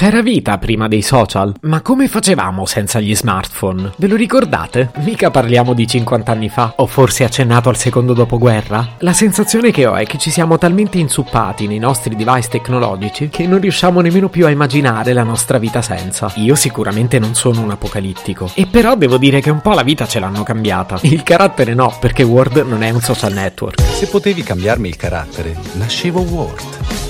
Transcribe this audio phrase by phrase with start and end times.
[0.00, 1.54] C'era vita prima dei social?
[1.60, 3.92] Ma come facevamo senza gli smartphone?
[3.98, 4.92] Ve lo ricordate?
[5.00, 8.94] Mica parliamo di 50 anni fa, o forse accennato al secondo dopoguerra?
[9.00, 13.46] La sensazione che ho è che ci siamo talmente inzuppati nei nostri device tecnologici che
[13.46, 16.32] non riusciamo nemmeno più a immaginare la nostra vita senza.
[16.36, 20.06] Io sicuramente non sono un apocalittico, e però devo dire che un po' la vita
[20.06, 20.98] ce l'hanno cambiata.
[21.02, 23.82] Il carattere no, perché Word non è un social network.
[23.82, 27.09] Se potevi cambiarmi il carattere, nascevo Word.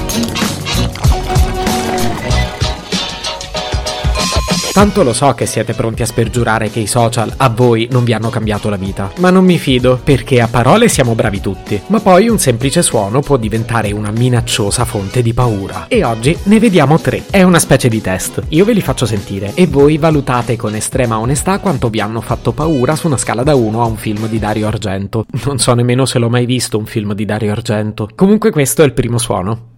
[4.73, 8.13] Tanto lo so che siete pronti a spergiurare che i social a voi non vi
[8.13, 11.99] hanno cambiato la vita, ma non mi fido, perché a parole siamo bravi tutti, ma
[11.99, 15.87] poi un semplice suono può diventare una minacciosa fonte di paura.
[15.89, 17.23] E oggi ne vediamo tre.
[17.29, 18.43] È una specie di test.
[18.49, 22.53] Io ve li faccio sentire e voi valutate con estrema onestà quanto vi hanno fatto
[22.53, 25.25] paura su una scala da 1 a un film di Dario Argento.
[25.43, 28.07] Non so nemmeno se l'ho mai visto un film di Dario Argento.
[28.15, 29.71] Comunque questo è il primo suono.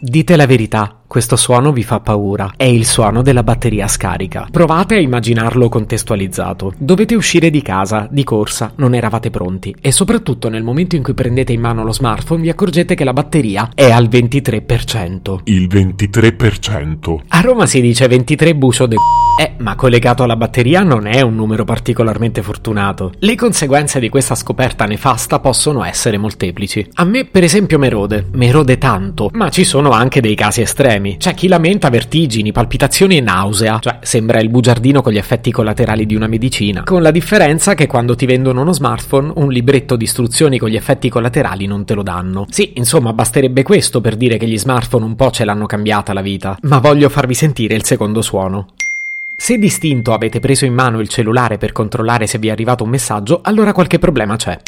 [0.00, 2.52] Dite la verità, questo suono vi fa paura.
[2.54, 4.46] È il suono della batteria scarica.
[4.50, 6.74] Provate a immaginarlo contestualizzato.
[6.76, 9.74] Dovete uscire di casa, di corsa, non eravate pronti.
[9.80, 13.14] E soprattutto nel momento in cui prendete in mano lo smartphone vi accorgete che la
[13.14, 15.40] batteria è al 23%.
[15.44, 17.18] Il 23%.
[17.28, 18.96] A Roma si dice 23 bucio de...
[19.40, 23.12] Eh, ma collegato alla batteria non è un numero particolarmente fortunato.
[23.20, 26.86] Le conseguenze di questa scoperta nefasta possono essere molteplici.
[26.94, 28.26] A me, per esempio, merode.
[28.32, 29.30] Merode tanto.
[29.32, 30.97] Ma ci sono anche dei casi estremi.
[31.18, 33.78] C'è chi lamenta vertigini, palpitazioni e nausea.
[33.80, 36.82] Cioè, sembra il bugiardino con gli effetti collaterali di una medicina.
[36.84, 40.76] Con la differenza che quando ti vendono uno smartphone, un libretto di istruzioni con gli
[40.76, 42.46] effetti collaterali non te lo danno.
[42.50, 46.22] Sì, insomma, basterebbe questo per dire che gli smartphone un po' ce l'hanno cambiata la
[46.22, 46.58] vita.
[46.62, 48.68] Ma voglio farvi sentire il secondo suono.
[49.36, 52.90] Se distinto avete preso in mano il cellulare per controllare se vi è arrivato un
[52.90, 54.58] messaggio, allora qualche problema c'è.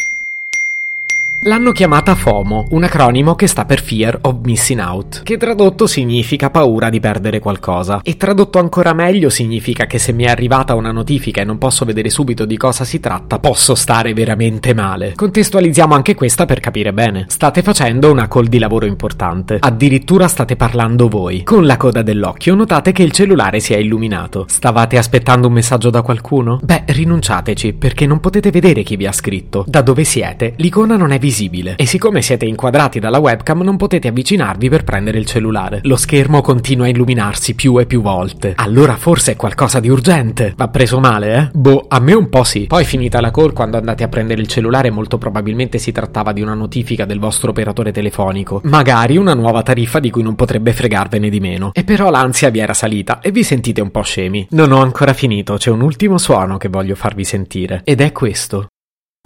[1.45, 6.51] L'hanno chiamata FOMO, un acronimo che sta per Fear of Missing Out, che tradotto significa
[6.51, 8.01] paura di perdere qualcosa.
[8.03, 11.83] E tradotto ancora meglio significa che se mi è arrivata una notifica e non posso
[11.83, 15.13] vedere subito di cosa si tratta, posso stare veramente male.
[15.15, 17.25] Contestualizziamo anche questa per capire bene.
[17.27, 19.57] State facendo una call di lavoro importante.
[19.59, 21.41] Addirittura state parlando voi.
[21.41, 24.45] Con la coda dell'occhio notate che il cellulare si è illuminato.
[24.47, 26.59] Stavate aspettando un messaggio da qualcuno?
[26.61, 29.65] Beh, rinunciateci, perché non potete vedere chi vi ha scritto.
[29.67, 33.77] Da dove siete, l'icona non è visibile visibile e siccome siete inquadrati dalla webcam non
[33.77, 35.79] potete avvicinarvi per prendere il cellulare.
[35.83, 38.53] Lo schermo continua a illuminarsi più e più volte.
[38.57, 40.53] Allora forse è qualcosa di urgente.
[40.57, 41.49] Va preso male, eh?
[41.53, 42.65] Boh, a me un po' sì.
[42.67, 46.41] Poi finita la call quando andate a prendere il cellulare molto probabilmente si trattava di
[46.41, 48.59] una notifica del vostro operatore telefonico.
[48.65, 51.71] Magari una nuova tariffa di cui non potrebbe fregarvene di meno.
[51.73, 54.47] E però l'ansia vi era salita e vi sentite un po' scemi.
[54.51, 57.81] Non ho ancora finito, c'è un ultimo suono che voglio farvi sentire.
[57.85, 58.67] Ed è questo.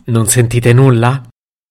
[0.05, 1.21] Non sentite nulla?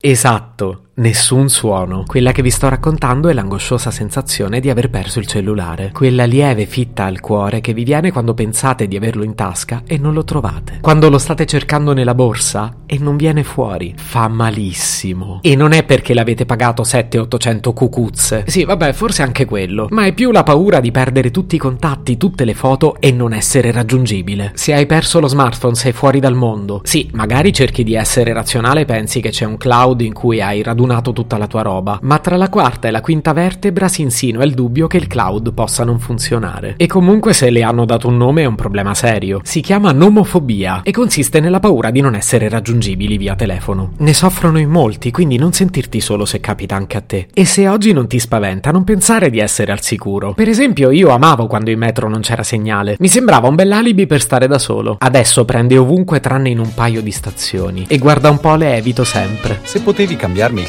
[0.06, 2.04] Esatto, Nessun suono.
[2.06, 5.90] Quella che vi sto raccontando è l'angosciosa sensazione di aver perso il cellulare.
[5.92, 9.98] Quella lieve fitta al cuore che vi viene quando pensate di averlo in tasca e
[9.98, 10.78] non lo trovate.
[10.80, 13.92] Quando lo state cercando nella borsa e non viene fuori.
[13.96, 15.40] Fa malissimo.
[15.42, 18.44] E non è perché l'avete pagato 7-800 cucuzze.
[18.46, 19.88] Sì, vabbè, forse anche quello.
[19.90, 23.32] Ma è più la paura di perdere tutti i contatti, tutte le foto e non
[23.32, 24.52] essere raggiungibile.
[24.54, 26.82] Se hai perso lo smartphone sei fuori dal mondo.
[26.84, 30.62] Sì, magari cerchi di essere razionale e pensi che c'è un cloud in cui hai
[30.62, 34.02] radunato radunato tutta la tua roba, ma tra la quarta e la quinta vertebra si
[34.02, 36.74] insinua il dubbio che il cloud possa non funzionare.
[36.76, 39.40] E comunque se le hanno dato un nome è un problema serio.
[39.42, 43.92] Si chiama nomofobia e consiste nella paura di non essere raggiungibili via telefono.
[43.98, 47.28] Ne soffrono in molti, quindi non sentirti solo se capita anche a te.
[47.32, 50.34] E se oggi non ti spaventa, non pensare di essere al sicuro.
[50.34, 52.96] Per esempio, io amavo quando in metro non c'era segnale.
[52.98, 54.96] Mi sembrava un bell'alibi per stare da solo.
[54.98, 57.86] Adesso prende ovunque tranne in un paio di stazioni.
[57.88, 59.60] E guarda un po' le evito sempre.
[59.62, 60.68] Se potevi cambiarmi il